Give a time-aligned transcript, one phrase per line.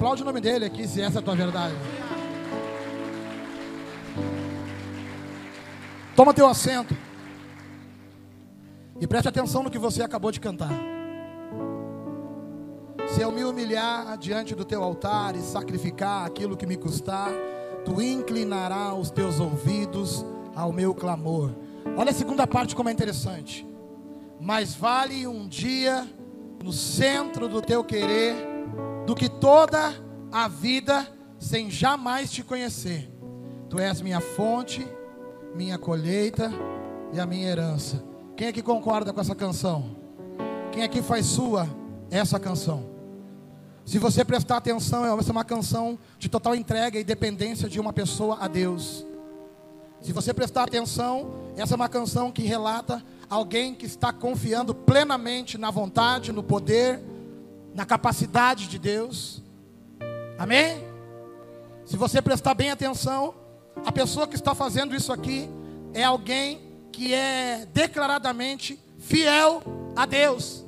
[0.00, 1.74] aplaude o nome dele aqui, se essa é a tua verdade.
[6.16, 6.96] Toma teu assento.
[8.98, 10.72] E preste atenção no que você acabou de cantar.
[13.08, 17.30] Se eu me humilhar diante do teu altar e sacrificar aquilo que me custar,
[17.84, 20.24] tu inclinarás os teus ouvidos
[20.56, 21.50] ao meu clamor.
[21.94, 23.66] Olha a segunda parte como é interessante.
[24.40, 26.08] Mais vale um dia
[26.64, 28.49] no centro do teu querer
[29.06, 29.94] do que toda
[30.30, 31.06] a vida
[31.38, 33.10] sem jamais te conhecer.
[33.68, 34.86] Tu és minha fonte,
[35.54, 36.50] minha colheita
[37.12, 38.02] e a minha herança.
[38.36, 39.96] Quem é que concorda com essa canção?
[40.72, 41.68] Quem é que faz sua
[42.10, 42.88] essa canção?
[43.84, 47.92] Se você prestar atenção, essa é uma canção de total entrega e dependência de uma
[47.92, 49.04] pessoa a Deus.
[50.00, 55.58] Se você prestar atenção, essa é uma canção que relata alguém que está confiando plenamente
[55.58, 57.02] na vontade, no poder,
[57.74, 59.42] na capacidade de Deus.
[60.38, 60.84] Amém?
[61.84, 63.34] Se você prestar bem atenção,
[63.84, 65.48] a pessoa que está fazendo isso aqui
[65.92, 66.60] é alguém
[66.92, 69.62] que é declaradamente fiel
[69.96, 70.64] a Deus.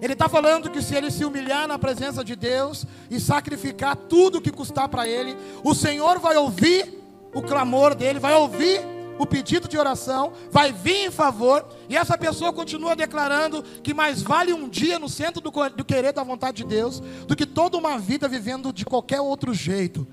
[0.00, 4.40] Ele está falando que se ele se humilhar na presença de Deus e sacrificar tudo
[4.40, 7.02] que custar para ele, o Senhor vai ouvir
[7.34, 8.80] o clamor dele, vai ouvir
[9.18, 14.22] o pedido de oração, vai vir em favor, e essa pessoa continua declarando que mais
[14.22, 17.76] vale um dia no centro do, do querer da vontade de Deus do que toda
[17.76, 20.06] uma vida vivendo de qualquer outro jeito.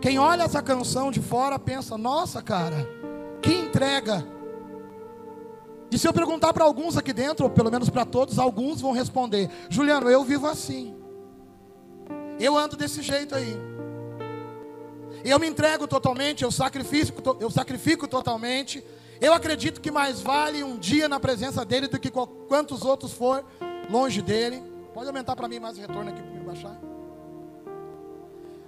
[0.00, 2.88] Quem olha essa canção de fora pensa: nossa, cara,
[3.40, 4.26] que entrega.
[5.90, 8.92] E se eu perguntar para alguns aqui dentro, ou pelo menos para todos, alguns vão
[8.92, 10.96] responder: Juliano, eu vivo assim.
[12.40, 13.71] Eu ando desse jeito aí.
[15.24, 18.84] Eu me entrego totalmente, eu sacrifico, eu sacrifico totalmente.
[19.20, 23.44] Eu acredito que mais vale um dia na presença dele do que quantos outros for
[23.88, 24.62] longe dele.
[24.92, 26.76] Pode aumentar para mim mais o retorno aqui para me baixar?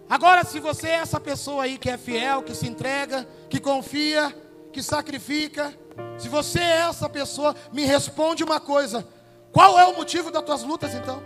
[0.08, 4.34] Agora, se você é essa pessoa aí que é fiel, que se entrega, que confia,
[4.72, 5.76] que sacrifica,
[6.18, 9.06] se você é essa pessoa, me responde uma coisa:
[9.50, 11.20] qual é o motivo das tuas lutas então?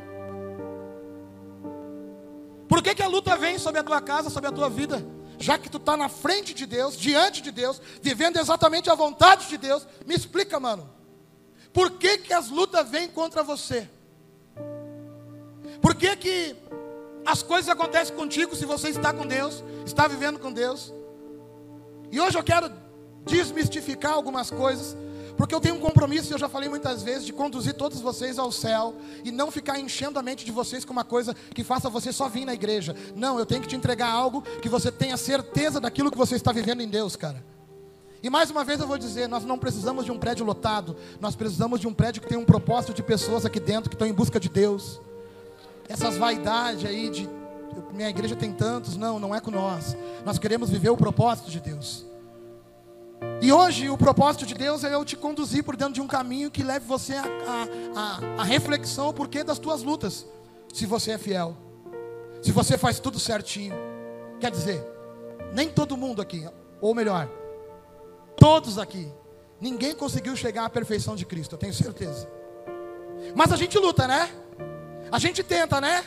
[2.68, 5.04] Por que, que a luta vem sobre a tua casa, sobre a tua vida?
[5.38, 9.48] Já que tu está na frente de Deus, diante de Deus, vivendo exatamente a vontade
[9.48, 10.88] de Deus, me explica, mano.
[11.72, 13.88] Por que, que as lutas vêm contra você?
[15.80, 16.56] Por que, que
[17.28, 20.94] as coisas acontecem contigo se você está com Deus, está vivendo com Deus.
[22.10, 22.72] E hoje eu quero
[23.26, 24.96] desmistificar algumas coisas,
[25.38, 28.52] porque eu tenho um compromisso, eu já falei muitas vezes, de conduzir todos vocês ao
[28.52, 32.12] céu e não ficar enchendo a mente de vocês com uma coisa que faça você
[32.12, 32.94] só vir na igreja.
[33.14, 36.52] Não, eu tenho que te entregar algo que você tenha certeza daquilo que você está
[36.52, 37.42] vivendo em Deus, cara.
[38.22, 41.34] E mais uma vez eu vou dizer, nós não precisamos de um prédio lotado, nós
[41.34, 44.12] precisamos de um prédio que tenha um propósito de pessoas aqui dentro que estão em
[44.12, 45.00] busca de Deus
[45.88, 47.28] essas vaidades aí de
[47.94, 49.96] minha igreja tem tantos, não, não é com nós.
[50.24, 52.04] Nós queremos viver o propósito de Deus.
[53.48, 56.50] E hoje o propósito de Deus é eu te conduzir por dentro de um caminho
[56.50, 60.26] que leve você a, a, a, a reflexão o porquê das tuas lutas.
[60.70, 61.56] Se você é fiel,
[62.42, 63.74] se você faz tudo certinho.
[64.38, 64.84] Quer dizer,
[65.54, 66.46] nem todo mundo aqui,
[66.78, 67.26] ou melhor,
[68.36, 69.10] todos aqui,
[69.58, 72.28] ninguém conseguiu chegar à perfeição de Cristo, eu tenho certeza.
[73.34, 74.30] Mas a gente luta, né?
[75.10, 76.04] A gente tenta, né?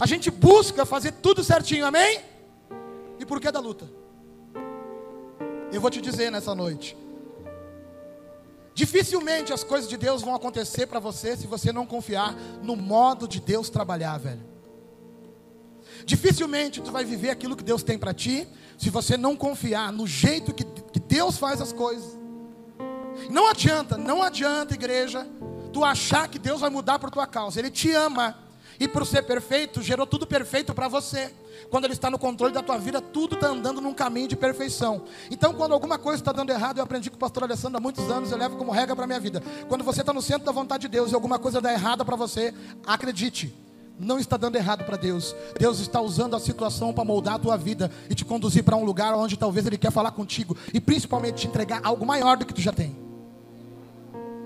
[0.00, 2.20] A gente busca fazer tudo certinho, amém?
[3.20, 3.99] E por que da luta?
[5.72, 6.96] Eu vou te dizer nessa noite.
[8.74, 13.28] Dificilmente as coisas de Deus vão acontecer para você se você não confiar no modo
[13.28, 14.42] de Deus trabalhar, velho.
[16.04, 18.48] Dificilmente tu vai viver aquilo que Deus tem para ti
[18.78, 22.18] se você não confiar no jeito que, que Deus faz as coisas.
[23.28, 25.26] Não adianta, não adianta, igreja,
[25.72, 27.58] tu achar que Deus vai mudar por tua causa.
[27.58, 28.38] Ele te ama.
[28.80, 31.30] E por ser perfeito, gerou tudo perfeito para você.
[31.68, 35.02] Quando Ele está no controle da tua vida, tudo está andando num caminho de perfeição.
[35.30, 38.10] Então, quando alguma coisa está dando errado, eu aprendi com o pastor Alessandro há muitos
[38.10, 39.42] anos, eu levo como regra para a minha vida.
[39.68, 42.16] Quando você está no centro da vontade de Deus e alguma coisa dá errada para
[42.16, 42.54] você,
[42.86, 43.54] acredite,
[43.98, 45.36] não está dando errado para Deus.
[45.58, 48.84] Deus está usando a situação para moldar a tua vida e te conduzir para um
[48.84, 52.54] lugar onde talvez Ele quer falar contigo e principalmente te entregar algo maior do que
[52.54, 52.96] tu já tem.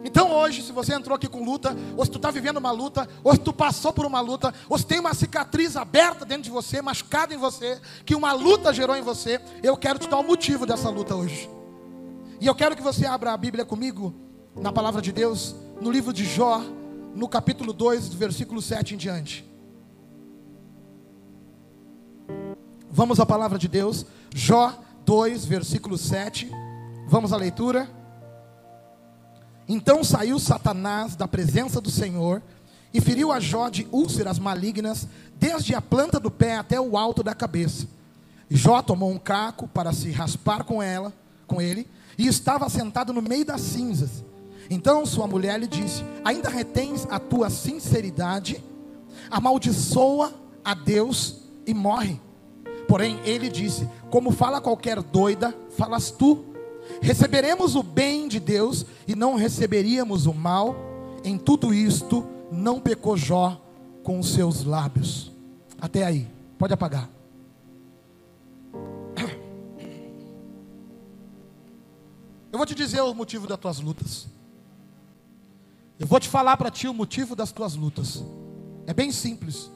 [0.05, 3.09] Então hoje, se você entrou aqui com luta, ou se tu está vivendo uma luta,
[3.25, 6.51] ou se tu passou por uma luta, ou se tem uma cicatriz aberta dentro de
[6.51, 10.23] você, machucada em você, que uma luta gerou em você, eu quero te dar o
[10.23, 11.49] motivo dessa luta hoje.
[12.39, 14.15] E eu quero que você abra a Bíblia comigo,
[14.55, 16.61] na palavra de Deus, no livro de Jó,
[17.15, 19.51] no capítulo 2, do versículo 7 em diante.
[22.91, 24.05] Vamos à palavra de Deus,
[24.35, 26.51] Jó 2, versículo 7.
[27.09, 28.04] Vamos à leitura.
[29.69, 32.43] Então saiu Satanás da presença do Senhor
[32.93, 37.23] e feriu a Jó de úlceras malignas, desde a planta do pé até o alto
[37.23, 37.89] da cabeça.
[38.49, 41.13] Jó tomou um caco para se raspar com ela,
[41.47, 44.23] com ele, e estava sentado no meio das cinzas.
[44.71, 48.63] Então sua mulher lhe disse: Ainda retens a tua sinceridade?
[49.31, 50.33] Amaldiçoa
[50.65, 52.21] a Deus e morre.
[52.87, 56.45] Porém, ele disse: Como fala qualquer doida, falas tu.
[57.01, 60.77] Receberemos o bem de Deus e não receberíamos o mal.
[61.23, 63.61] Em tudo isto, não pecou Jó
[64.03, 65.33] com os seus lábios.
[65.81, 66.29] Até aí,
[66.59, 67.09] pode apagar.
[72.53, 74.27] Eu vou te dizer o motivo das tuas lutas.
[75.99, 78.25] Eu vou te falar para ti o motivo das tuas lutas.
[78.87, 79.71] É bem simples.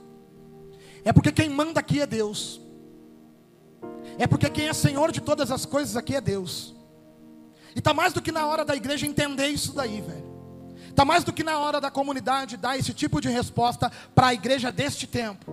[1.04, 2.60] É porque quem manda aqui é Deus.
[4.18, 6.74] É porque quem é Senhor de todas as coisas aqui é Deus.
[7.74, 10.28] E está mais do que na hora da igreja entender isso daí, velho.
[10.88, 14.34] Está mais do que na hora da comunidade dar esse tipo de resposta para a
[14.34, 15.52] igreja deste tempo.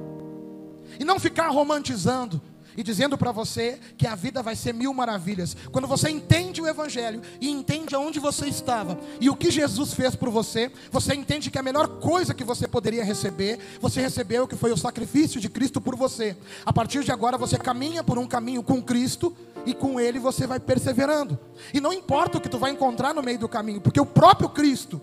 [0.99, 2.41] E não ficar romantizando,
[2.77, 5.55] e dizendo para você que a vida vai ser mil maravilhas.
[5.71, 10.15] Quando você entende o Evangelho e entende aonde você estava e o que Jesus fez
[10.15, 14.55] por você, você entende que a melhor coisa que você poderia receber, você recebeu que
[14.55, 16.35] foi o sacrifício de Cristo por você.
[16.65, 19.35] A partir de agora você caminha por um caminho com Cristo
[19.65, 21.39] e com Ele você vai perseverando.
[21.73, 24.49] E não importa o que tu vai encontrar no meio do caminho, porque o próprio
[24.49, 25.01] Cristo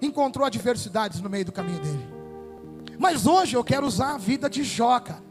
[0.00, 2.14] encontrou adversidades no meio do caminho dele.
[2.98, 5.22] Mas hoje eu quero usar a vida de Jó, cara.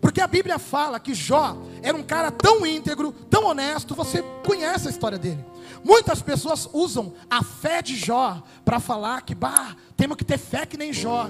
[0.00, 4.88] Porque a Bíblia fala que Jó era um cara tão íntegro, tão honesto, você conhece
[4.88, 5.44] a história dele.
[5.82, 10.66] Muitas pessoas usam a fé de Jó para falar que, bah, temos que ter fé
[10.66, 11.28] que nem Jó.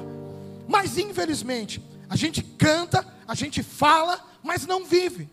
[0.68, 5.30] Mas infelizmente, a gente canta, a gente fala, mas não vive.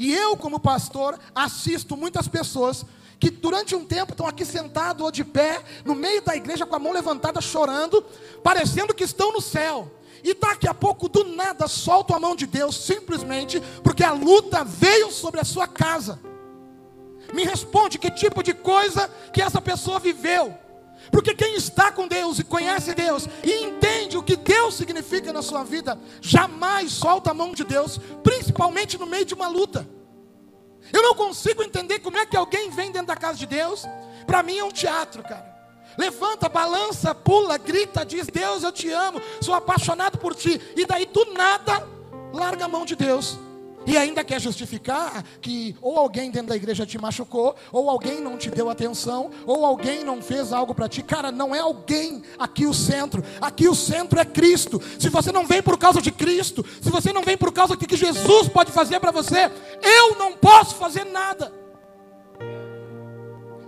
[0.00, 2.86] E eu, como pastor, assisto muitas pessoas
[3.18, 6.74] que durante um tempo estão aqui sentados ou de pé, no meio da igreja com
[6.74, 8.02] a mão levantada, chorando,
[8.42, 9.92] parecendo que estão no céu.
[10.24, 14.64] E daqui a pouco, do nada, solta a mão de Deus, simplesmente porque a luta
[14.64, 16.18] veio sobre a sua casa.
[17.34, 20.56] Me responde que tipo de coisa que essa pessoa viveu.
[21.10, 25.42] Porque quem está com Deus e conhece Deus e entende o que Deus significa na
[25.42, 29.88] sua vida, jamais solta a mão de Deus, principalmente no meio de uma luta.
[30.92, 33.84] Eu não consigo entender como é que alguém vem dentro da casa de Deus.
[34.26, 35.50] Para mim é um teatro, cara.
[35.96, 40.60] Levanta, balança, pula, grita, diz: Deus, eu te amo, sou apaixonado por ti.
[40.76, 41.86] E daí do nada,
[42.32, 43.38] larga a mão de Deus.
[43.90, 48.38] E ainda quer justificar que ou alguém dentro da igreja te machucou, ou alguém não
[48.38, 51.02] te deu atenção, ou alguém não fez algo para ti.
[51.02, 53.20] Cara, não é alguém aqui o centro.
[53.40, 54.80] Aqui o centro é Cristo.
[54.96, 57.84] Se você não vem por causa de Cristo, se você não vem por causa do
[57.84, 59.50] que Jesus pode fazer para você,
[59.82, 61.59] eu não posso fazer nada.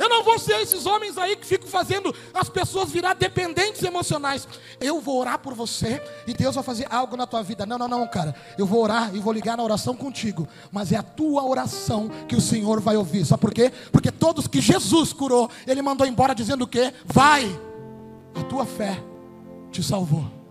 [0.02, 4.48] Eu não vou ser esses homens aí que ficam fazendo as pessoas virar dependentes emocionais.
[4.80, 7.64] Eu vou orar por você e Deus vai fazer algo na tua vida.
[7.64, 8.34] Não, não, não, cara.
[8.58, 10.48] Eu vou orar e vou ligar na oração contigo.
[10.72, 13.24] Mas é a tua oração que o Senhor vai ouvir.
[13.24, 13.70] Sabe por quê?
[13.92, 16.92] Porque todos que Jesus curou, Ele mandou embora dizendo o quê?
[17.04, 17.46] Vai,
[18.34, 19.00] a tua fé
[19.70, 20.41] te salvou.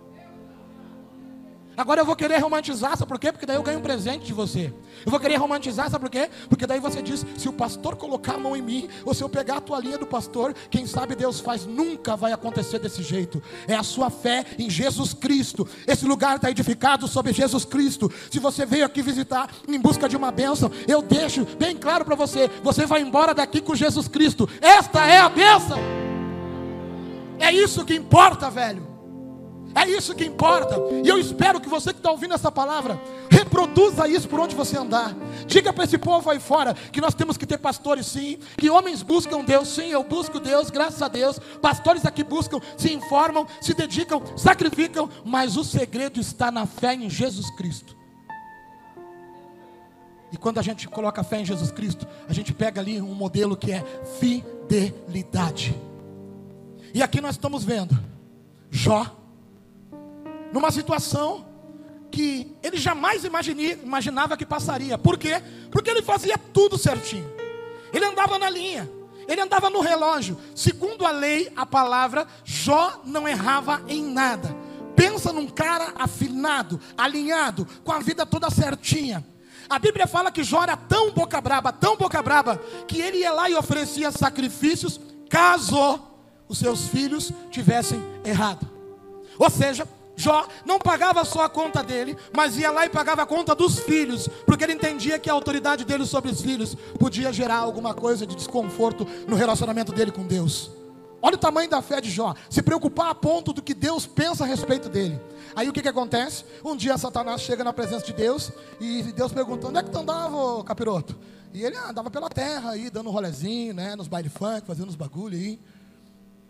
[1.76, 3.32] Agora eu vou querer romantizar, sabe por quê?
[3.32, 4.72] Porque daí eu ganho um presente de você.
[5.04, 6.28] Eu vou querer romantizar, sabe por quê?
[6.48, 9.28] Porque daí você diz: se o pastor colocar a mão em mim, ou se eu
[9.28, 13.42] pegar a toalhinha do pastor, quem sabe Deus faz, nunca vai acontecer desse jeito.
[13.66, 15.66] É a sua fé em Jesus Cristo.
[15.86, 18.12] Esse lugar está edificado sobre Jesus Cristo.
[18.30, 22.14] Se você veio aqui visitar em busca de uma bênção, eu deixo bem claro para
[22.14, 24.48] você: você vai embora daqui com Jesus Cristo.
[24.60, 25.78] Esta é a bênção.
[27.38, 28.91] É isso que importa, velho.
[29.74, 30.76] É isso que importa.
[31.02, 33.00] E eu espero que você que está ouvindo essa palavra,
[33.30, 35.14] reproduza isso por onde você andar.
[35.46, 39.02] Diga para esse povo aí fora que nós temos que ter pastores sim, que homens
[39.02, 41.38] buscam Deus, sim, eu busco Deus, graças a Deus.
[41.60, 47.08] Pastores aqui buscam, se informam, se dedicam, sacrificam, mas o segredo está na fé em
[47.08, 47.96] Jesus Cristo.
[50.30, 53.54] E quando a gente coloca fé em Jesus Cristo, a gente pega ali um modelo
[53.54, 53.84] que é
[54.18, 55.74] fidelidade.
[56.94, 57.98] E aqui nós estamos vendo
[58.70, 59.21] Jó
[60.52, 61.46] numa situação
[62.10, 64.98] que ele jamais imaginava que passaria.
[64.98, 65.42] Por quê?
[65.70, 67.28] Porque ele fazia tudo certinho.
[67.92, 68.88] Ele andava na linha,
[69.26, 70.38] ele andava no relógio.
[70.54, 74.54] Segundo a lei, a palavra, Jó não errava em nada.
[74.94, 79.26] Pensa num cara afinado, alinhado, com a vida toda certinha.
[79.68, 83.32] A Bíblia fala que Jó era tão boca braba, tão boca braba, que ele ia
[83.32, 85.98] lá e oferecia sacrifícios caso
[86.46, 88.68] os seus filhos tivessem errado.
[89.38, 93.26] Ou seja, Jó não pagava só a conta dele, mas ia lá e pagava a
[93.26, 97.56] conta dos filhos, porque ele entendia que a autoridade dele sobre os filhos podia gerar
[97.56, 100.70] alguma coisa de desconforto no relacionamento dele com Deus.
[101.24, 102.34] Olha o tamanho da fé de Jó.
[102.50, 105.20] Se preocupar a ponto do que Deus pensa a respeito dele.
[105.54, 106.44] Aí o que, que acontece?
[106.64, 108.50] Um dia Satanás chega na presença de Deus
[108.80, 111.16] e Deus pergunta: onde é que tu andava, capiroto?
[111.54, 113.94] E ele andava pela terra aí, dando um rolezinho, né?
[113.94, 115.60] Nos baile funk, fazendo uns bagulho aí.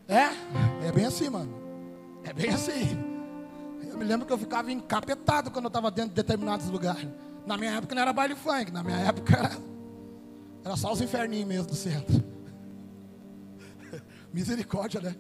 [0.08, 1.52] É, é bem assim, mano.
[2.24, 3.11] É bem assim.
[3.92, 7.06] Eu me lembro que eu ficava encapetado quando eu estava dentro de determinados lugares.
[7.46, 9.50] Na minha época não era baile funk, na minha época era,
[10.64, 12.24] era só os inferninhos mesmo do centro.
[14.32, 15.14] Misericórdia, né?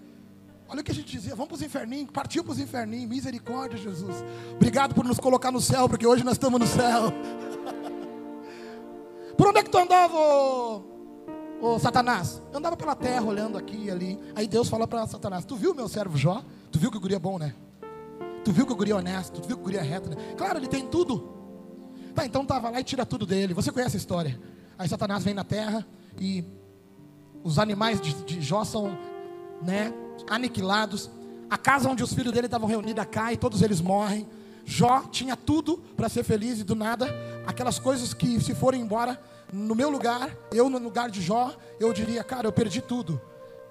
[0.68, 3.76] Olha o que a gente dizia, vamos para os inferninhos, partiu para os inferninhos, misericórdia,
[3.76, 4.24] Jesus.
[4.54, 7.12] Obrigado por nos colocar no céu, porque hoje nós estamos no céu.
[9.36, 10.82] Por onde é que tu andava, ô,
[11.60, 12.40] ô Satanás?
[12.52, 14.18] Eu andava pela terra, olhando aqui e ali.
[14.36, 16.44] Aí Deus falou para Satanás: Tu viu meu servo Jó?
[16.70, 17.54] Tu viu que o guri é bom, né?
[18.44, 19.40] Tu viu que o guri é honesto?
[19.40, 20.16] Tu viu que o guri é reto, né?
[20.36, 21.32] Claro, ele tem tudo.
[22.14, 23.54] Tá, então tava lá e tira tudo dele.
[23.54, 24.38] Você conhece a história?
[24.78, 25.86] Aí Satanás vem na terra
[26.20, 26.44] e
[27.42, 28.98] os animais de, de Jó são,
[29.62, 29.92] né,
[30.28, 31.10] aniquilados.
[31.48, 34.28] A casa onde os filhos dele estavam reunidos cai, todos eles morrem.
[34.64, 37.06] Jó tinha tudo para ser feliz e do nada,
[37.46, 39.20] aquelas coisas que se forem embora,
[39.52, 43.20] no meu lugar, eu no lugar de Jó, eu diria, cara, eu perdi tudo.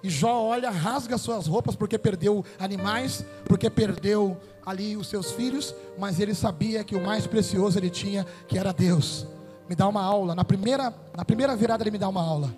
[0.03, 5.75] E Jó olha, rasga suas roupas porque perdeu animais, porque perdeu ali os seus filhos,
[5.97, 9.27] mas ele sabia que o mais precioso ele tinha, que era Deus.
[9.69, 12.53] Me dá uma aula, na primeira, na primeira virada ele me dá uma aula.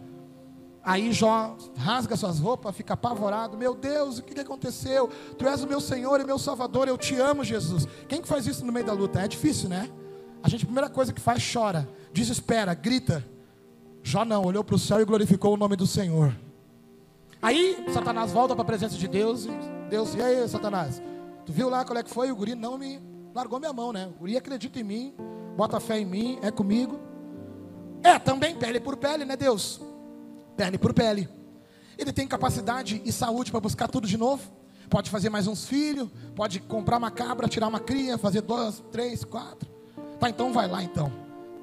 [0.83, 3.57] Aí Jó rasga suas roupas, fica apavorado.
[3.57, 5.09] Meu Deus, o que aconteceu?
[5.37, 7.87] Tu és o meu Senhor e meu Salvador, eu te amo, Jesus.
[8.07, 9.21] Quem que faz isso no meio da luta?
[9.21, 9.89] É difícil, né?
[10.41, 13.25] A gente, a primeira coisa que faz, chora, desespera, grita.
[14.03, 16.35] Jó não, olhou para o céu e glorificou o nome do Senhor.
[17.43, 19.45] Aí Satanás volta para a presença de Deus.
[19.45, 19.51] E
[19.89, 21.01] Deus, e aí, Satanás?
[21.45, 22.31] Tu viu lá qual é que foi?
[22.31, 22.99] O guri não me
[23.35, 24.07] largou minha mão, né?
[24.07, 25.13] O guri acredita em mim,
[25.57, 26.99] bota fé em mim, é comigo.
[28.01, 29.81] É, também pele por pele, né, Deus?
[30.55, 31.27] pele por pele.
[31.97, 34.51] Ele tem capacidade e saúde para buscar tudo de novo.
[34.89, 39.23] Pode fazer mais uns filhos, pode comprar uma cabra, tirar uma cria, fazer dois, três,
[39.23, 39.69] quatro.
[40.19, 41.11] Tá, então vai lá então.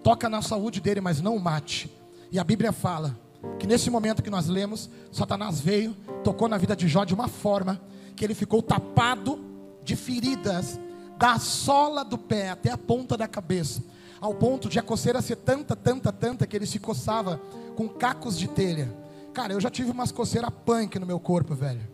[0.03, 1.91] Toca na saúde dele, mas não mate.
[2.31, 3.17] E a Bíblia fala
[3.59, 7.29] que nesse momento que nós lemos, Satanás veio, tocou na vida de Jó de uma
[7.29, 7.81] forma
[8.17, 9.39] que ele ficou tapado
[9.83, 10.79] de feridas
[11.17, 13.83] da sola do pé até a ponta da cabeça,
[14.21, 17.41] ao ponto de a coceira ser tanta, tanta, tanta que ele se coçava
[17.77, 18.95] com cacos de telha.
[19.33, 21.87] Cara, eu já tive umas coceiras punk no meu corpo, velho.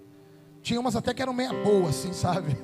[0.63, 2.57] Tinha umas até que eram meia boa, assim, sabe?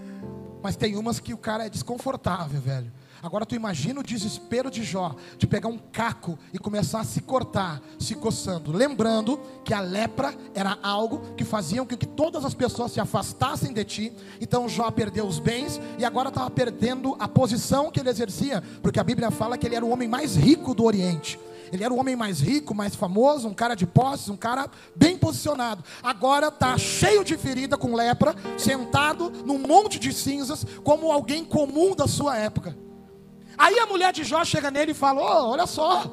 [0.62, 2.90] Mas tem umas que o cara é desconfortável, velho.
[3.22, 7.20] Agora tu imagina o desespero de Jó de pegar um caco e começar a se
[7.20, 8.72] cortar, se coçando.
[8.72, 13.72] Lembrando que a lepra era algo que fazia com que todas as pessoas se afastassem
[13.72, 14.12] de ti.
[14.40, 18.98] Então Jó perdeu os bens e agora estava perdendo a posição que ele exercia, porque
[18.98, 21.38] a Bíblia fala que ele era o homem mais rico do Oriente.
[21.72, 25.16] Ele era o homem mais rico, mais famoso, um cara de posses, um cara bem
[25.16, 25.84] posicionado.
[26.02, 31.94] Agora está cheio de ferida, com lepra, sentado num monte de cinzas, como alguém comum
[31.94, 32.76] da sua época.
[33.56, 36.04] Aí a mulher de Jó chega nele e fala: oh, olha só,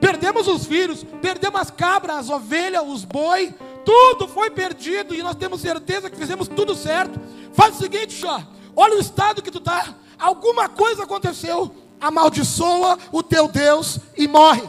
[0.00, 3.54] perdemos os filhos, perdemos as cabras, as ovelhas, os boi,
[3.84, 7.20] tudo foi perdido e nós temos certeza que fizemos tudo certo.
[7.52, 8.40] Faz o seguinte, Jó,
[8.74, 9.94] olha o estado que tu está.
[10.18, 14.62] Alguma coisa aconteceu, amaldiçoa o teu Deus e morre.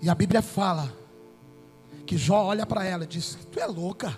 [0.00, 0.92] E a Bíblia fala
[2.04, 4.14] que Jó olha para ela e diz: Tu é louca.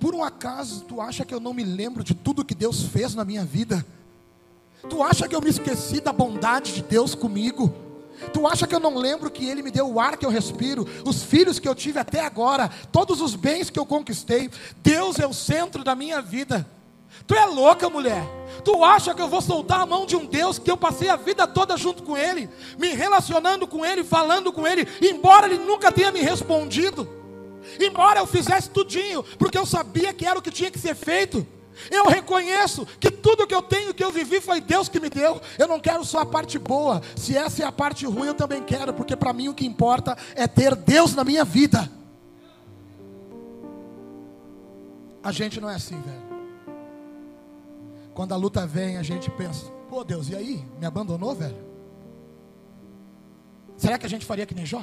[0.00, 3.14] Por um acaso tu acha que eu não me lembro de tudo que Deus fez
[3.14, 3.84] na minha vida?
[4.88, 7.72] Tu acha que eu me esqueci da bondade de Deus comigo?
[8.32, 10.86] Tu acha que eu não lembro que Ele me deu o ar que eu respiro,
[11.04, 14.50] os filhos que eu tive até agora, todos os bens que eu conquistei?
[14.82, 16.66] Deus é o centro da minha vida.
[17.26, 18.22] Tu é louca, mulher.
[18.64, 21.16] Tu acha que eu vou soltar a mão de um Deus que eu passei a
[21.16, 25.92] vida toda junto com Ele, me relacionando com Ele, falando com Ele, embora Ele nunca
[25.92, 27.19] tenha me respondido,
[27.80, 31.46] embora eu fizesse tudinho, porque eu sabia que era o que tinha que ser feito.
[31.90, 35.40] Eu reconheço que tudo que eu tenho, que eu vivi, foi Deus que me deu.
[35.58, 37.00] Eu não quero só a parte boa.
[37.16, 40.16] Se essa é a parte ruim, eu também quero, porque para mim o que importa
[40.34, 41.90] é ter Deus na minha vida.
[45.22, 46.30] A gente não é assim, velho.
[48.14, 50.64] Quando a luta vem, a gente pensa: pô, Deus, e aí?
[50.78, 51.56] Me abandonou, velho?
[53.76, 54.82] Será que a gente faria que nem Jó?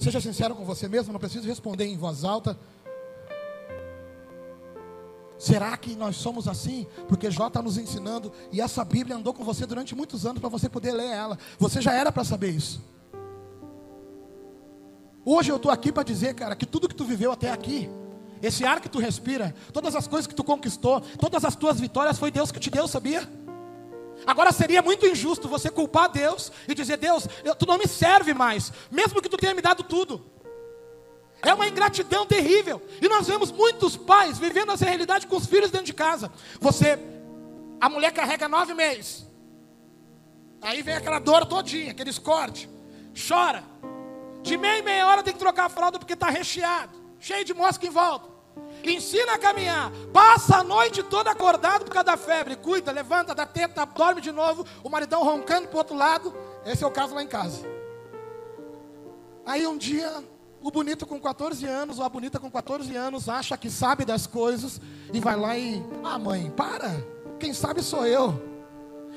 [0.00, 2.58] Seja sincero com você mesmo, não preciso responder em voz alta.
[5.38, 6.86] Será que nós somos assim?
[7.06, 10.48] Porque Jó está nos ensinando e essa Bíblia andou com você durante muitos anos para
[10.48, 11.38] você poder ler ela.
[11.58, 12.82] Você já era para saber isso.
[15.22, 17.90] Hoje eu estou aqui para dizer, cara, que tudo que tu viveu até aqui
[18.42, 22.18] esse ar que tu respira, todas as coisas que tu conquistou, todas as tuas vitórias
[22.18, 23.28] foi Deus que te deu, sabia?
[24.26, 28.34] Agora seria muito injusto você culpar Deus e dizer: Deus, eu, tu não me serve
[28.34, 30.24] mais, mesmo que tu tenha me dado tudo.
[31.42, 32.82] É uma ingratidão terrível.
[33.00, 36.30] E nós vemos muitos pais vivendo essa realidade com os filhos dentro de casa.
[36.60, 36.98] Você,
[37.80, 39.26] a mulher carrega nove meses.
[40.60, 42.68] Aí vem aquela dor todinha, aquele escorte.
[43.28, 43.64] Chora.
[44.42, 47.52] De meia em meia hora tem que trocar a fralda porque está recheado, cheio de
[47.52, 48.39] mosca em volta.
[48.84, 49.90] Ensina a caminhar.
[50.12, 52.56] Passa a noite toda acordado por causa da febre.
[52.56, 54.64] Cuida, levanta, dá teta, dorme de novo.
[54.82, 56.34] O maridão roncando para o outro lado.
[56.64, 57.66] Esse é o caso lá em casa.
[59.44, 60.22] Aí um dia,
[60.62, 64.26] o bonito com 14 anos, ou a bonita com 14 anos, acha que sabe das
[64.26, 64.80] coisas
[65.12, 65.82] e vai lá e.
[66.04, 67.04] Ah, mãe, para.
[67.38, 68.40] Quem sabe sou eu.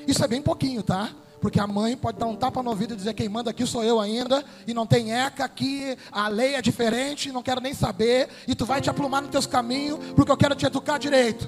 [0.06, 1.10] Isso é bem pouquinho, tá?
[1.44, 3.84] Porque a mãe pode dar um tapa no ouvido e dizer: quem manda aqui sou
[3.84, 8.30] eu ainda, e não tem eca aqui, a lei é diferente, não quero nem saber,
[8.48, 11.46] e tu vai te aplumar nos teus caminhos, porque eu quero te educar direito.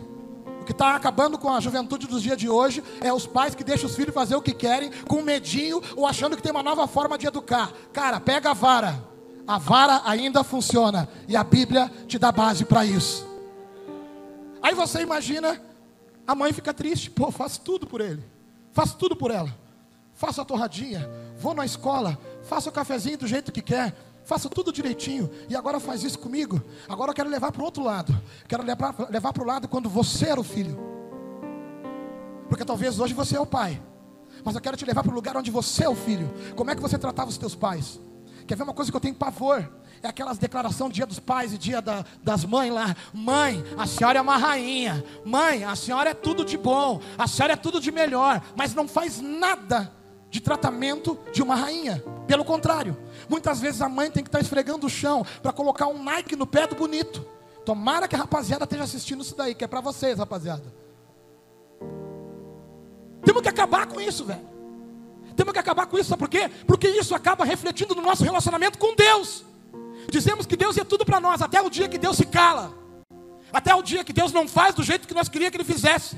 [0.60, 3.64] O que está acabando com a juventude dos dias de hoje é os pais que
[3.64, 6.86] deixam os filhos fazer o que querem, com medinho, ou achando que tem uma nova
[6.86, 7.72] forma de educar.
[7.90, 9.02] Cara, pega a vara,
[9.48, 13.26] a vara ainda funciona, e a Bíblia te dá base para isso.
[14.62, 15.58] Aí você imagina,
[16.26, 18.22] a mãe fica triste, pô, faço tudo por ele,
[18.72, 19.64] faço tudo por ela
[20.16, 21.08] faço a torradinha,
[21.38, 23.94] vou na escola, faço o cafezinho do jeito que quer,
[24.25, 26.61] faço tudo direitinho, e agora faz isso comigo.
[26.88, 28.18] Agora eu quero levar para o outro lado,
[28.49, 30.76] quero levar, levar para o lado quando você era o filho,
[32.49, 33.80] porque talvez hoje você é o pai,
[34.42, 36.32] mas eu quero te levar para o lugar onde você é o filho.
[36.54, 38.00] Como é que você tratava os teus pais?
[38.46, 39.68] Quer ver uma coisa que eu tenho pavor?
[40.02, 42.94] É aquelas declarações dia dos pais e dia da, das mães lá.
[43.12, 45.04] Mãe, a senhora é uma rainha.
[45.25, 47.00] Mãe, a senhora é tudo de bom.
[47.18, 48.40] A senhora é tudo de melhor.
[48.54, 49.92] Mas não faz nada
[50.37, 52.05] de tratamento de uma rainha.
[52.26, 56.02] Pelo contrário, muitas vezes a mãe tem que estar esfregando o chão para colocar um
[56.02, 57.25] Nike no pé do bonito.
[57.64, 60.75] Tomara que a rapaziada esteja assistindo isso daí, que é para vocês, rapaziada.
[63.25, 64.47] Temos que acabar com isso, velho.
[65.35, 66.50] Temos que acabar com isso, sabe por quê?
[66.66, 69.43] Porque isso acaba refletindo no nosso relacionamento com Deus.
[70.11, 72.75] Dizemos que Deus é tudo para nós, até o dia que Deus se cala.
[73.51, 76.16] Até o dia que Deus não faz do jeito que nós queríamos que Ele fizesse.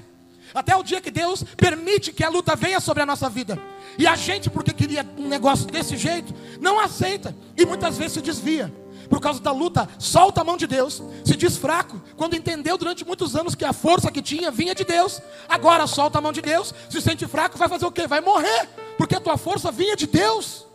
[0.55, 3.59] Até o dia que Deus permite que a luta venha sobre a nossa vida.
[3.99, 7.35] E a gente, porque queria um negócio desse jeito, não aceita.
[7.57, 8.73] E muitas vezes se desvia.
[9.09, 13.07] Por causa da luta, solta a mão de Deus, se diz fraco, quando entendeu durante
[13.07, 15.21] muitos anos que a força que tinha vinha de Deus.
[15.49, 18.07] Agora solta a mão de Deus, se sente fraco, vai fazer o quê?
[18.07, 20.67] Vai morrer, porque a tua força vinha de Deus.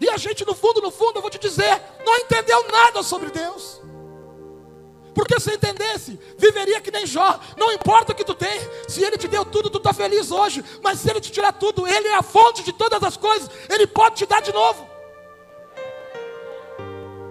[0.00, 3.30] E a gente, no fundo, no fundo, eu vou te dizer, não entendeu nada sobre
[3.30, 3.80] Deus.
[5.14, 7.38] Porque se entendesse, viveria que nem Jó.
[7.56, 10.64] Não importa o que tu tem, se ele te deu tudo, tu está feliz hoje.
[10.82, 13.50] Mas se ele te tirar tudo, ele é a fonte de todas as coisas.
[13.68, 14.86] Ele pode te dar de novo.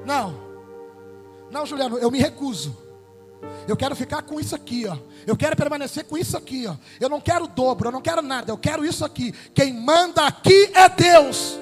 [0.05, 0.51] Não,
[1.51, 2.77] não, Juliano, eu me recuso.
[3.67, 4.97] Eu quero ficar com isso aqui, ó.
[5.27, 6.75] Eu quero permanecer com isso aqui, ó.
[6.99, 9.33] Eu não quero dobro, eu não quero nada, eu quero isso aqui.
[9.53, 11.59] Quem manda aqui é Deus.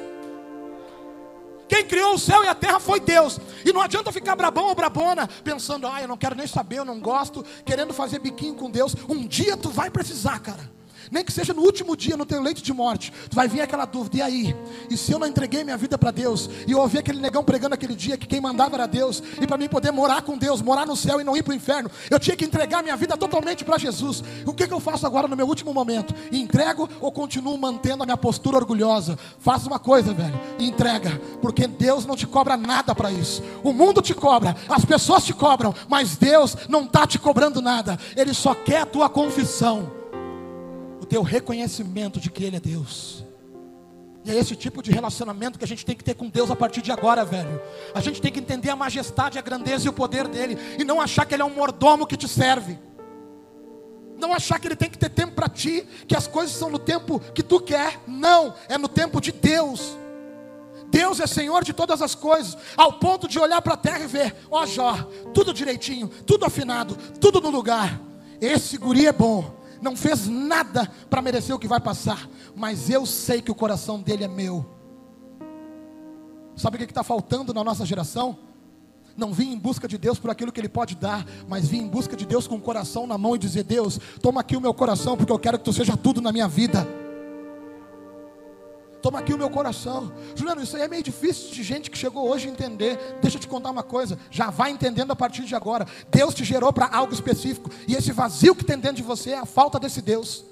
[1.70, 3.40] Quem criou o céu e a terra foi Deus.
[3.64, 6.86] E não adianta ficar brabão ou brabona, pensando, ah, eu não quero nem saber, eu
[6.86, 8.96] não gosto, querendo fazer biquinho com Deus.
[9.08, 10.79] Um dia tu vai precisar, cara.
[11.12, 13.86] Nem que seja no último dia, no teu leito de morte, tu vai vir aquela
[13.86, 14.56] dúvida, e aí?
[14.90, 17.74] E se eu não entreguei minha vida para Deus, e eu ouvi aquele negão pregando
[17.74, 20.86] aquele dia que quem mandava era Deus, e para mim poder morar com Deus, morar
[20.86, 23.66] no céu e não ir para o inferno, eu tinha que entregar minha vida totalmente
[23.66, 24.24] para Jesus.
[24.46, 26.14] O que, que eu faço agora no meu último momento?
[26.32, 29.18] Entrego ou continuo mantendo a minha postura orgulhosa?
[29.40, 33.42] Faça uma coisa, velho, entrega, porque Deus não te cobra nada para isso.
[33.64, 37.98] O mundo te cobra, as pessoas te cobram, mas Deus não está te cobrando nada,
[38.16, 39.99] Ele só quer a tua confissão
[41.10, 43.26] teu reconhecimento de que Ele é Deus.
[44.24, 46.56] E é esse tipo de relacionamento que a gente tem que ter com Deus a
[46.56, 47.62] partir de agora, velho.
[47.94, 50.58] A gente tem que entender a majestade, a grandeza e o poder dele.
[50.78, 52.78] E não achar que ele é um mordomo que te serve.
[54.20, 56.78] Não achar que ele tem que ter tempo para ti, que as coisas são no
[56.78, 58.02] tempo que tu quer.
[58.06, 59.98] Não, é no tempo de Deus.
[60.92, 64.08] Deus é Senhor de todas as coisas, ao ponto de olhar para a terra e
[64.08, 64.96] ver, ó Jó,
[65.34, 68.02] tudo direitinho, tudo afinado, tudo no lugar.
[68.42, 73.06] Esse guri é bom, não fez nada para merecer o que vai passar, mas eu
[73.06, 74.66] sei que o coração dele é meu.
[76.56, 78.38] Sabe o que está faltando na nossa geração?
[79.16, 81.88] Não vim em busca de Deus por aquilo que Ele pode dar, mas vim em
[81.88, 84.74] busca de Deus com o coração na mão e dizer: Deus, toma aqui o meu
[84.74, 86.88] coração, porque eu quero que Tu seja tudo na minha vida.
[89.02, 90.12] Toma aqui o meu coração.
[90.36, 92.98] Juliano, isso aí é meio difícil de gente que chegou hoje entender.
[93.22, 94.20] Deixa eu te contar uma coisa.
[94.30, 95.88] Já vai entendendo a partir de agora.
[96.12, 97.70] Deus te gerou para algo específico.
[97.88, 100.44] E esse vazio que tem dentro de você é a falta desse Deus.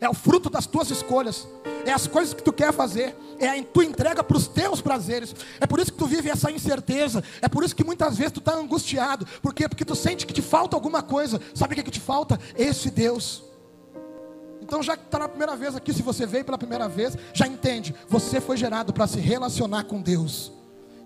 [0.00, 1.48] É o fruto das tuas escolhas.
[1.84, 3.16] É as coisas que tu quer fazer.
[3.40, 5.34] É a tua entrega para os teus prazeres.
[5.60, 7.24] É por isso que tu vive essa incerteza.
[7.42, 9.26] É por isso que muitas vezes tu está angustiado.
[9.42, 9.68] Por quê?
[9.68, 11.40] Porque tu sente que te falta alguma coisa.
[11.54, 12.38] Sabe o que, que te falta?
[12.56, 13.47] Esse Deus.
[14.68, 17.46] Então, já que está na primeira vez aqui, se você veio pela primeira vez, já
[17.46, 20.52] entende, você foi gerado para se relacionar com Deus,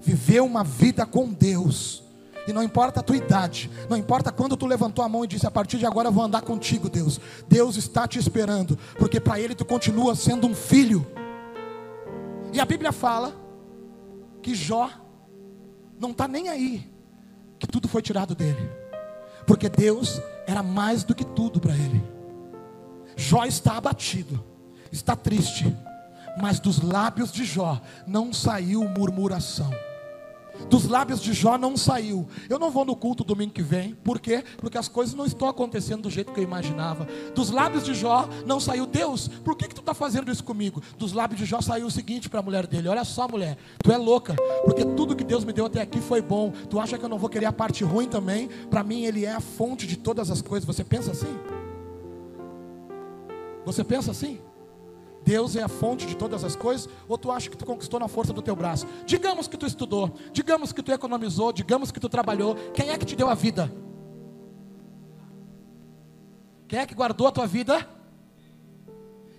[0.01, 2.03] viver uma vida com Deus.
[2.49, 5.47] E não importa a tua idade, não importa quando tu levantou a mão e disse:
[5.47, 7.21] A partir de agora eu vou andar contigo, Deus.
[7.47, 11.07] Deus está te esperando, porque para Ele tu continua sendo um filho.
[12.53, 13.33] E a Bíblia fala
[14.43, 14.91] que Jó
[16.01, 16.93] não está nem aí,
[17.61, 18.69] que tudo foi tirado dele,
[19.47, 22.12] porque Deus era mais do que tudo para ele.
[23.17, 24.43] Jó está abatido,
[24.91, 25.75] está triste,
[26.41, 29.71] mas dos lábios de Jó não saiu murmuração.
[30.69, 32.29] Dos lábios de Jó não saiu.
[32.49, 33.95] Eu não vou no culto domingo que vem.
[33.95, 34.45] Por quê?
[34.59, 37.07] Porque as coisas não estão acontecendo do jeito que eu imaginava.
[37.35, 38.87] Dos lábios de Jó não saiu.
[38.87, 40.83] Deus, por que, que tu está fazendo isso comigo?
[40.99, 43.91] Dos lábios de Jó saiu o seguinte para a mulher dele: Olha só, mulher, tu
[43.91, 44.37] é louca.
[44.65, 46.53] Porque tudo que Deus me deu até aqui foi bom.
[46.71, 48.49] Tu acha que eu não vou querer a parte ruim também?
[48.71, 50.67] Para mim, Ele é a fonte de todas as coisas.
[50.67, 51.35] Você pensa assim?
[53.65, 54.41] Você pensa assim?
[55.25, 58.09] Deus é a fonte de todas as coisas, ou tu acha que tu conquistou na
[58.09, 58.87] força do teu braço?
[59.07, 63.07] Digamos que tu estudou, digamos que tu economizou, digamos que tu trabalhou, quem é que
[63.07, 63.73] te deu a vida?
[66.67, 67.87] Quem é que guardou a tua vida?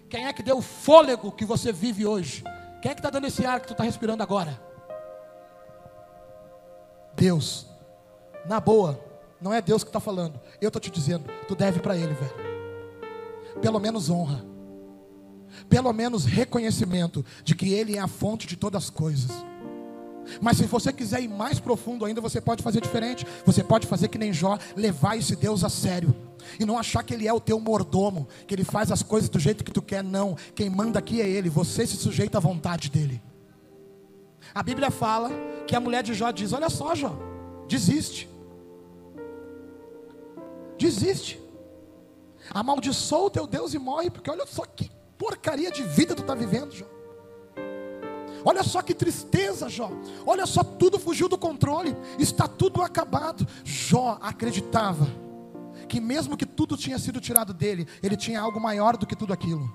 [0.09, 2.43] Quem é que deu o fôlego que você vive hoje?
[2.81, 4.61] Quem é que está dando esse ar que tu está respirando agora?
[7.15, 7.67] Deus,
[8.45, 8.99] na boa,
[9.41, 12.52] não é Deus que está falando, eu estou te dizendo, tu deve para Ele, velho.
[13.61, 14.53] Pelo menos honra
[15.69, 19.31] pelo menos reconhecimento de que Ele é a fonte de todas as coisas.
[20.41, 23.25] Mas se você quiser ir mais profundo ainda, você pode fazer diferente.
[23.45, 26.15] Você pode fazer que nem Jó, levar esse Deus a sério.
[26.59, 29.39] E não achar que ele é o teu mordomo, que ele faz as coisas do
[29.39, 30.35] jeito que tu quer, não.
[30.55, 33.21] Quem manda aqui é ele, você se sujeita à vontade dele.
[34.53, 35.29] A Bíblia fala
[35.67, 37.17] que a mulher de Jó diz: Olha só, Jó,
[37.67, 38.29] desiste.
[40.77, 41.42] Desiste.
[42.51, 46.35] Amaldiçoa o teu Deus e morre, porque olha só que porcaria de vida tu está
[46.35, 46.85] vivendo, Jó.
[48.45, 49.89] Olha só que tristeza, Jó.
[50.25, 51.95] Olha só, tudo fugiu do controle.
[52.19, 53.47] Está tudo acabado.
[53.63, 55.07] Jó acreditava
[55.87, 59.31] que mesmo que tudo tinha sido tirado dele, ele tinha algo maior do que tudo
[59.31, 59.71] aquilo.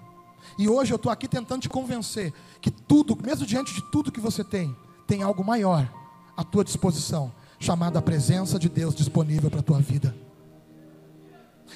[0.58, 4.20] E hoje eu estou aqui tentando te convencer que tudo, mesmo diante de tudo que
[4.20, 4.74] você tem,
[5.06, 5.90] tem algo maior
[6.36, 10.14] à tua disposição, chamado a presença de Deus disponível para a tua vida.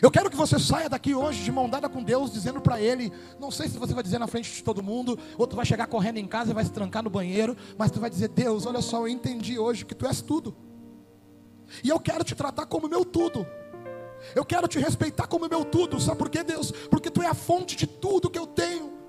[0.00, 3.12] Eu quero que você saia daqui hoje de mão dada com Deus, dizendo para Ele:
[3.38, 5.86] não sei se você vai dizer na frente de todo mundo, ou tu vai chegar
[5.86, 8.80] correndo em casa e vai se trancar no banheiro, mas tu vai dizer: Deus, olha
[8.80, 10.56] só, eu entendi hoje que tu és tudo,
[11.82, 13.46] e eu quero te tratar como meu tudo.
[14.36, 16.70] Eu quero te respeitar como meu tudo, sabe por quê, Deus?
[16.70, 19.01] Porque tu é a fonte de tudo que eu tenho.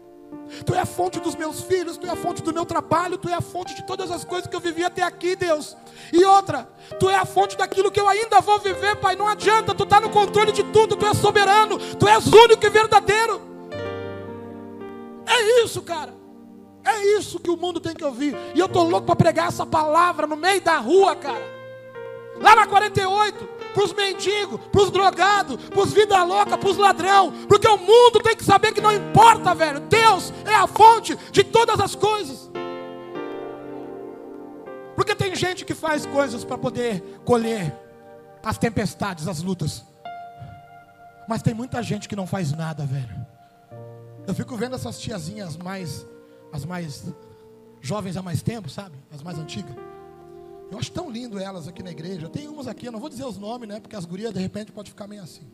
[0.66, 3.30] Tu é a fonte dos meus filhos, Tu é a fonte do meu trabalho, Tu
[3.30, 5.76] é a fonte de todas as coisas que eu vivi até aqui, Deus.
[6.12, 9.16] E outra, Tu é a fonte daquilo que eu ainda vou viver, Pai.
[9.16, 12.70] Não adianta, Tu está no controle de tudo, Tu és soberano, Tu és único e
[12.70, 13.42] verdadeiro.
[15.26, 16.14] É isso, cara.
[16.86, 18.36] É isso que o mundo tem que ouvir.
[18.54, 21.53] E eu estou louco para pregar essa palavra no meio da rua, cara.
[22.40, 26.78] Lá na 48, para os mendigos, para os drogados, para os vida louca, para os
[26.78, 27.32] ladrão.
[27.48, 29.80] Porque o mundo tem que saber que não importa, velho.
[29.82, 32.50] Deus é a fonte de todas as coisas.
[34.96, 37.74] Porque tem gente que faz coisas para poder colher
[38.44, 39.84] as tempestades, as lutas.
[41.28, 43.26] Mas tem muita gente que não faz nada, velho.
[44.28, 46.06] Eu fico vendo essas tiazinhas mais,
[46.52, 47.06] as mais
[47.82, 48.96] jovens há mais tempo, sabe?
[49.12, 49.76] As mais antigas.
[50.74, 52.28] Eu acho tão lindo elas aqui na igreja.
[52.28, 53.80] Tem umas aqui, eu não vou dizer os nomes, né?
[53.80, 55.48] Porque as gurias de repente pode ficar meio assim.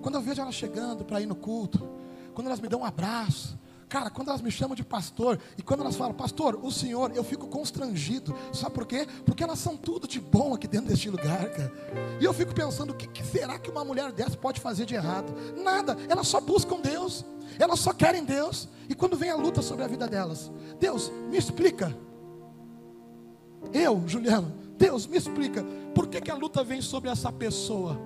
[0.00, 1.86] Quando eu vejo elas chegando para ir no culto,
[2.32, 3.58] quando elas me dão um abraço,
[3.90, 7.22] cara, quando elas me chamam de pastor, e quando elas falam, pastor, o senhor, eu
[7.22, 8.34] fico constrangido.
[8.50, 9.06] Sabe por quê?
[9.26, 11.70] Porque elas são tudo de bom aqui dentro deste lugar, cara.
[12.18, 14.94] E eu fico pensando, o que, que será que uma mulher dessa pode fazer de
[14.94, 15.30] errado?
[15.62, 17.22] Nada, elas só buscam Deus,
[17.58, 18.66] elas só querem Deus.
[18.88, 22.07] E quando vem a luta sobre a vida delas, Deus, me explica.
[23.72, 27.98] Eu, Juliano, Deus me explica, por que, que a luta vem sobre essa pessoa?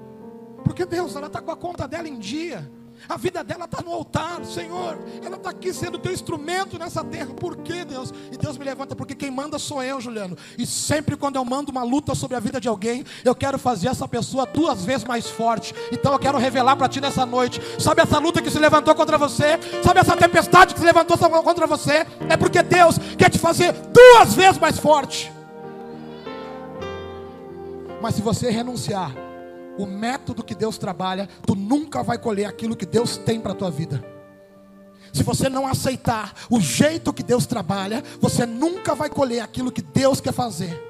[0.65, 2.71] Porque Deus, ela está com a conta dela em dia.
[3.09, 4.99] A vida dela está no altar, Senhor.
[5.25, 7.35] Ela está aqui sendo teu instrumento nessa terra.
[7.35, 8.13] Por que, Deus?
[8.31, 10.37] E Deus me levanta, porque quem manda sou eu, Juliano.
[10.57, 13.89] E sempre quando eu mando uma luta sobre a vida de alguém, eu quero fazer
[13.89, 15.75] essa pessoa duas vezes mais forte.
[15.91, 17.61] Então eu quero revelar para ti nessa noite.
[17.79, 19.59] Sabe essa luta que se levantou contra você?
[19.83, 22.07] Sabe essa tempestade que se levantou contra você?
[22.29, 25.42] É porque Deus quer te fazer duas vezes mais forte.
[28.03, 29.15] Mas se você renunciar
[29.79, 33.55] o método que Deus trabalha, tu nunca vai colher aquilo que Deus tem para a
[33.55, 34.05] tua vida.
[35.13, 39.81] Se você não aceitar o jeito que Deus trabalha, você nunca vai colher aquilo que
[39.81, 40.83] Deus quer fazer.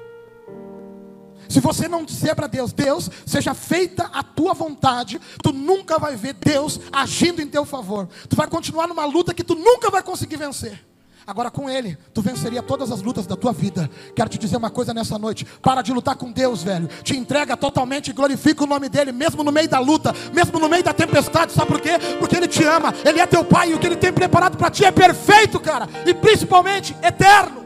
[1.47, 6.15] Se você não disser para Deus, Deus, seja feita a tua vontade, tu nunca vai
[6.15, 8.09] ver Deus agindo em teu favor.
[8.27, 10.83] Tu vai continuar numa luta que tu nunca vai conseguir vencer.
[11.25, 13.89] Agora com Ele, tu venceria todas as lutas da tua vida.
[14.15, 16.89] Quero te dizer uma coisa nessa noite: para de lutar com Deus, velho.
[17.01, 20.67] Te entrega totalmente e glorifica o nome dEle, mesmo no meio da luta, mesmo no
[20.67, 21.53] meio da tempestade.
[21.53, 21.91] Sabe por quê?
[22.19, 24.69] Porque Ele te ama, Ele é teu Pai e o que Ele tem preparado para
[24.69, 27.63] ti é perfeito, cara, e principalmente eterno.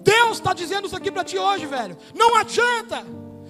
[0.00, 1.96] Deus está dizendo isso aqui para ti hoje, velho.
[2.14, 3.04] Não adianta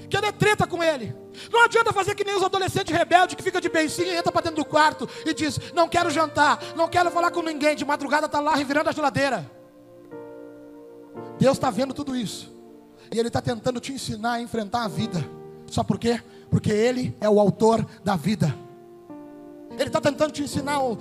[0.08, 1.14] querer treta com Ele.
[1.52, 4.42] Não adianta fazer que nem os adolescentes rebeldes que fica de beicinho e entra para
[4.42, 7.76] dentro do quarto e diz: Não quero jantar, não quero falar com ninguém.
[7.76, 9.50] De madrugada está lá revirando a geladeira.
[11.38, 12.52] Deus está vendo tudo isso.
[13.12, 15.24] E Ele está tentando te ensinar a enfrentar a vida.
[15.66, 16.20] Só por quê?
[16.50, 18.54] Porque Ele é o autor da vida.
[19.72, 20.98] Ele está tentando te ensinar o,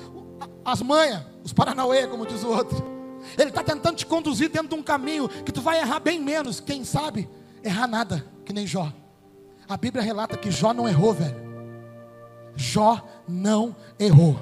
[0.64, 2.98] as manhas, os paranauê, como diz o outro.
[3.38, 6.60] Ele está tentando te conduzir dentro de um caminho que tu vai errar bem menos.
[6.60, 7.28] Quem sabe,
[7.64, 8.88] errar nada, que nem Jó.
[9.68, 11.36] A Bíblia relata que Jó não errou, velho.
[12.56, 14.40] Jó não errou.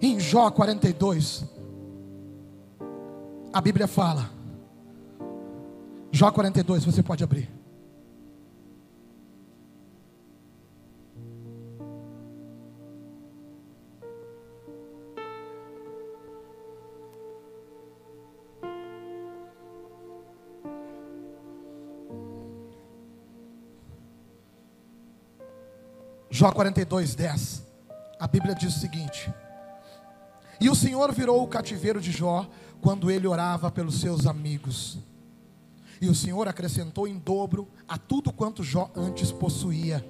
[0.00, 1.44] Em Jó 42,
[3.52, 4.30] a Bíblia fala.
[6.12, 7.50] Jó 42, você pode abrir.
[26.40, 27.62] Jó 42, 10.
[28.18, 29.30] A Bíblia diz o seguinte:
[30.58, 32.48] E o Senhor virou o cativeiro de Jó
[32.80, 34.96] quando ele orava pelos seus amigos.
[36.00, 40.02] E o Senhor acrescentou em dobro a tudo quanto Jó antes possuía.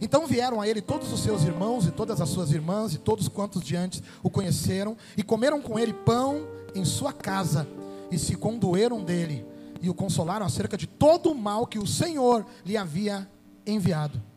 [0.00, 3.26] Então vieram a ele todos os seus irmãos e todas as suas irmãs e todos
[3.26, 7.66] quantos de antes o conheceram e comeram com ele pão em sua casa
[8.12, 9.44] e se condoeram dele
[9.82, 13.28] e o consolaram acerca de todo o mal que o Senhor lhe havia
[13.66, 14.27] enviado.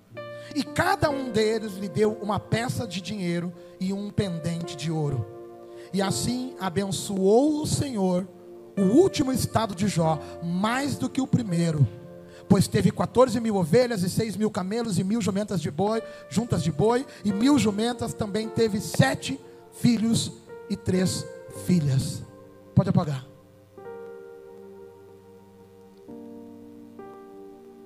[0.55, 5.25] E cada um deles lhe deu uma peça de dinheiro e um pendente de ouro.
[5.93, 8.27] E assim abençoou o Senhor
[8.77, 11.87] o último estado de Jó, mais do que o primeiro.
[12.47, 16.63] Pois teve 14 mil ovelhas e 6 mil camelos e mil jumentas de boi, juntas
[16.63, 19.39] de boi, e mil jumentas também teve sete
[19.71, 20.33] filhos
[20.69, 21.25] e três
[21.65, 22.23] filhas.
[22.75, 23.25] Pode apagar.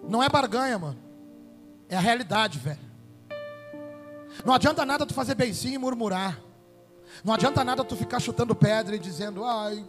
[0.08, 1.05] Não é barganha, mano.
[1.90, 2.80] É a realidade, velho.
[4.44, 6.40] Não adianta nada tu fazer beicinho e murmurar.
[7.24, 9.86] Não adianta nada tu ficar chutando pedra e dizendo, ai,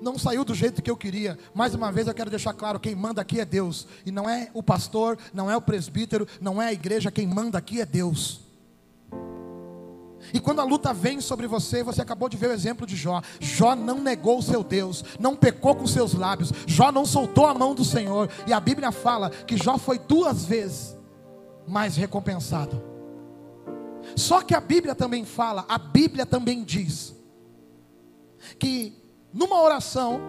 [0.00, 1.38] não saiu do jeito que eu queria.
[1.54, 3.86] Mais uma vez eu quero deixar claro: quem manda aqui é Deus.
[4.04, 7.58] E não é o pastor, não é o presbítero, não é a igreja, quem manda
[7.58, 8.40] aqui é Deus.
[10.34, 13.22] E quando a luta vem sobre você, você acabou de ver o exemplo de Jó.
[13.38, 17.54] Jó não negou o seu Deus, não pecou com seus lábios, Jó não soltou a
[17.54, 18.28] mão do Senhor.
[18.46, 20.95] E a Bíblia fala que Jó foi duas vezes
[21.66, 22.82] mais recompensado.
[24.14, 27.14] Só que a Bíblia também fala, a Bíblia também diz,
[28.58, 28.92] que
[29.32, 30.20] numa oração,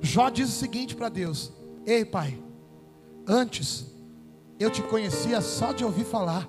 [0.00, 1.52] Jó diz o seguinte para Deus:
[1.86, 2.38] Ei, Pai,
[3.26, 3.86] antes
[4.58, 6.48] eu te conhecia só de ouvir falar.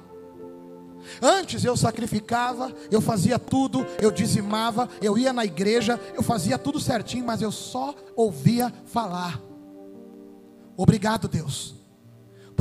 [1.21, 6.79] Antes eu sacrificava, eu fazia tudo, eu dizimava, eu ia na igreja, eu fazia tudo
[6.79, 9.41] certinho, mas eu só ouvia falar.
[10.77, 11.82] Obrigado, Deus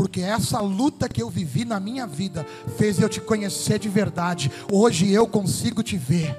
[0.03, 2.45] porque essa luta que eu vivi na minha vida
[2.77, 4.51] fez eu te conhecer de verdade.
[4.69, 6.37] Hoje eu consigo te ver.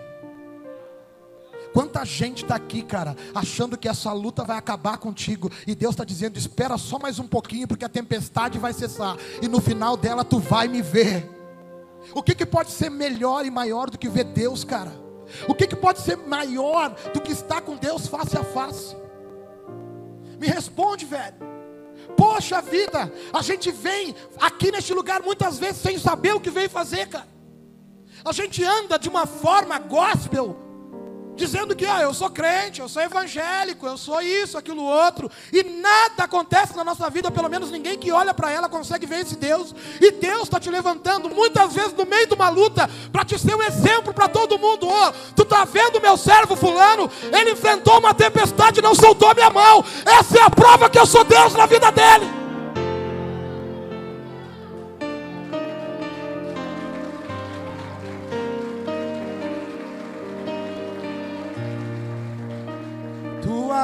[1.73, 6.03] Quanta gente está aqui, cara, achando que essa luta vai acabar contigo, e Deus está
[6.03, 10.25] dizendo: espera só mais um pouquinho, porque a tempestade vai cessar, e no final dela
[10.25, 11.31] tu vai me ver.
[12.13, 14.91] O que, que pode ser melhor e maior do que ver Deus, cara?
[15.47, 18.93] O que, que pode ser maior do que estar com Deus face a face?
[20.37, 21.52] Me responde, velho.
[22.15, 26.69] Poxa vida, a gente vem aqui neste lugar muitas vezes sem saber o que veio
[26.69, 27.27] fazer, cara.
[28.25, 30.55] A gente anda de uma forma gospel,
[31.35, 35.63] dizendo que ah, eu sou crente, eu sou evangélico, eu sou isso, aquilo outro, e
[35.63, 39.35] nada acontece na nossa vida, pelo menos ninguém que olha para ela consegue ver esse
[39.35, 43.37] Deus, e Deus está te levantando muitas vezes no meio de uma luta, para te
[43.37, 44.87] ser um exemplo para todo mundo.
[44.87, 47.09] Oh, tu está vendo meu servo fulano?
[47.31, 49.83] Ele enfrentou uma tempestade e não soltou minha mão.
[50.05, 52.42] Essa é a prova que eu sou Deus na vida dele.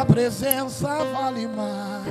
[0.09, 2.09] presença vale mais.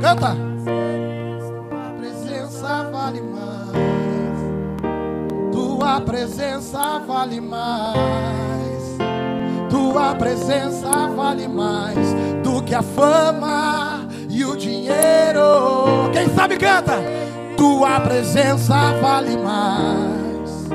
[0.00, 0.36] Canta.
[1.62, 3.82] Tua presença vale mais.
[5.52, 8.96] Tua presença vale mais.
[9.68, 13.91] Tua presença vale mais do que a fama
[14.92, 16.10] dinheiro.
[16.12, 16.98] Quem sabe canta.
[17.56, 20.68] Tua presença vale mais.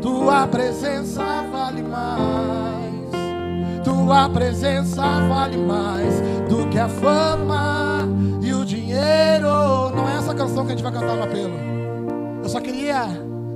[0.00, 3.06] Tua presença vale mais.
[3.84, 8.00] Tua presença vale mais do que a fama
[8.42, 9.90] e o dinheiro.
[9.94, 11.54] Não é essa canção que a gente vai cantar no apelo.
[12.42, 13.06] Eu só queria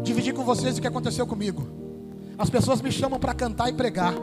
[0.02, 1.89] dividir com vocês o que aconteceu comigo.
[2.40, 4.14] As pessoas me chamam para cantar e pregar.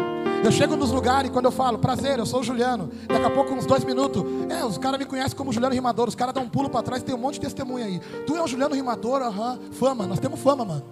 [0.44, 2.90] Eu chego nos lugares e quando eu falo, prazer, eu sou o Juliano.
[3.08, 6.08] Daqui a pouco, uns dois minutos, é, os caras me conhecem como Juliano Rimador.
[6.08, 8.02] Os caras dão um pulo para trás, tem um monte de testemunha aí.
[8.26, 9.60] Tu é o Juliano Rimador, aham.
[9.60, 9.72] Uhum.
[9.72, 10.84] Fama, nós temos fama, mano.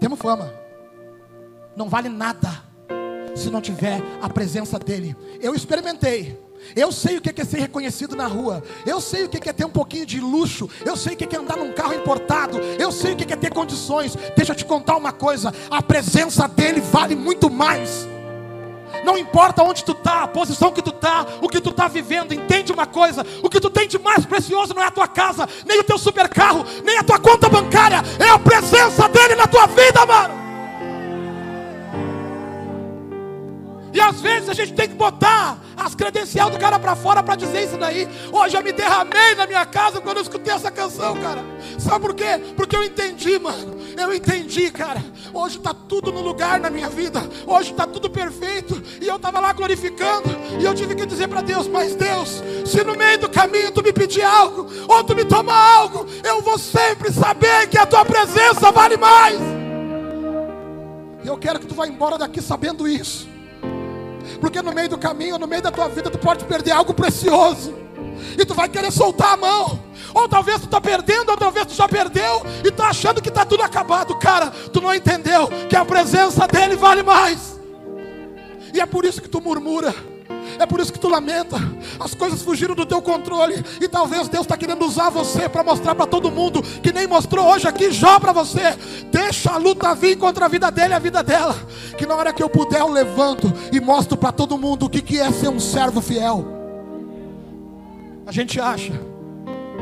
[0.00, 0.52] Temos fama.
[1.76, 2.64] Não vale nada
[3.36, 5.14] se não tiver a presença dele.
[5.40, 6.36] Eu experimentei.
[6.74, 8.62] Eu sei o que é ser reconhecido na rua.
[8.84, 10.68] Eu sei o que é ter um pouquinho de luxo.
[10.84, 12.58] Eu sei o que é andar num carro importado.
[12.58, 14.16] Eu sei o que é ter condições.
[14.36, 18.06] Deixa eu te contar uma coisa: a presença dele vale muito mais.
[19.04, 22.32] Não importa onde tu está, a posição que tu está, o que tu está vivendo,
[22.32, 25.48] entende uma coisa: o que tu tem de mais precioso não é a tua casa,
[25.66, 29.46] nem o teu super carro, nem a tua conta bancária, é a presença dele na
[29.46, 30.45] tua vida, mano.
[33.96, 37.34] E às vezes a gente tem que botar as credenciais do cara para fora para
[37.34, 38.06] dizer isso daí.
[38.30, 41.42] Hoje eu me derramei na minha casa quando eu escutei essa canção, cara.
[41.78, 42.38] Sabe por quê?
[42.54, 43.74] Porque eu entendi, mano.
[43.96, 45.02] Eu entendi, cara.
[45.32, 47.26] Hoje está tudo no lugar na minha vida.
[47.46, 48.82] Hoje está tudo perfeito.
[49.00, 50.28] E eu estava lá glorificando.
[50.60, 53.82] E eu tive que dizer para Deus: Mas Deus, se no meio do caminho tu
[53.82, 58.04] me pedir algo, ou tu me tomar algo, eu vou sempre saber que a tua
[58.04, 59.40] presença vale mais.
[61.24, 63.35] Eu quero que tu vá embora daqui sabendo isso.
[64.40, 67.74] Porque no meio do caminho, no meio da tua vida, tu pode perder algo precioso.
[68.38, 69.80] E tu vai querer soltar a mão.
[70.14, 73.44] Ou talvez tu está perdendo, ou talvez tu já perdeu e está achando que está
[73.44, 74.16] tudo acabado.
[74.18, 77.58] Cara, tu não entendeu que a presença dele vale mais.
[78.72, 79.94] E é por isso que tu murmura.
[80.58, 81.56] É por isso que tu lamenta.
[82.00, 83.64] As coisas fugiram do teu controle.
[83.80, 87.46] E talvez Deus está querendo usar você para mostrar para todo mundo que nem mostrou
[87.46, 88.76] hoje aqui já para você.
[89.10, 91.54] Deixa a luta vir contra a vida dele e a vida dela.
[91.96, 95.02] Que na hora que eu puder eu levanto e mostro para todo mundo o que,
[95.02, 96.44] que é ser um servo fiel.
[98.26, 98.92] A gente acha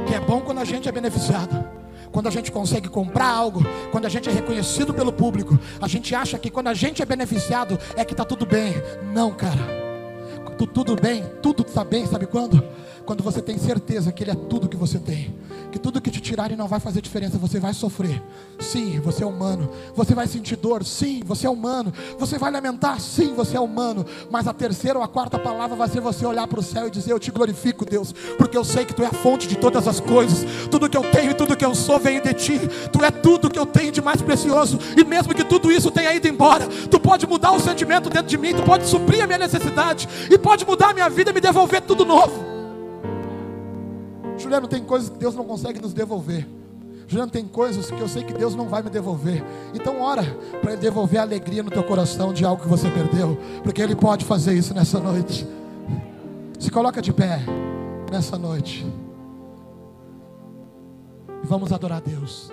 [0.07, 1.75] que é bom quando a gente é beneficiado
[2.13, 6.15] quando a gente consegue comprar algo, quando a gente é reconhecido pelo público, a gente
[6.15, 8.73] acha que quando a gente é beneficiado é que está tudo bem.
[9.13, 9.84] Não, cara
[10.67, 12.63] tu, tudo bem, tudo está bem, sabe quando?
[13.07, 15.35] Quando você tem certeza que Ele é tudo que você tem,
[15.71, 18.23] que tudo que te tirarem não vai fazer diferença, você vai sofrer.
[18.61, 19.69] Sim, você é humano.
[19.95, 20.85] Você vai sentir dor.
[20.85, 21.93] Sim, você é humano.
[22.19, 23.01] Você vai lamentar.
[23.01, 24.07] Sim, você é humano.
[24.31, 26.91] Mas a terceira ou a quarta palavra vai ser você olhar para o céu e
[26.91, 29.87] dizer: Eu te glorifico, Deus, porque eu sei que Tu é a fonte de todas
[29.87, 30.47] as coisas.
[30.71, 32.61] Tudo que eu tenho e tudo que eu sou vem de Ti.
[32.93, 34.79] Tu é tudo que eu tenho de mais precioso.
[34.97, 38.39] E mesmo que tudo isso tenha ido embora, Tu pode mudar o sentimento dentro de
[38.39, 38.55] mim.
[38.55, 41.83] Tu pode suprir a minha necessidade e pode mudar a minha vida e me devolver
[41.83, 42.54] tudo novo.
[44.39, 46.47] Juliano, tem coisas que Deus não consegue nos devolver.
[47.07, 49.45] Juliano, tem coisas que eu sei que Deus não vai me devolver.
[49.75, 50.25] Então, ora
[50.61, 53.95] para Ele devolver a alegria no teu coração de algo que você perdeu, porque Ele
[53.95, 55.47] pode fazer isso nessa noite.
[56.59, 57.41] Se coloca de pé
[58.11, 58.87] nessa noite.
[61.43, 62.51] E vamos adorar a Deus.